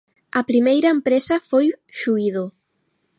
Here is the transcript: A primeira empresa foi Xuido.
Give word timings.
A 0.39 0.41
primeira 0.49 0.89
empresa 0.95 1.35
foi 1.49 1.65
Xuido. 1.99 2.43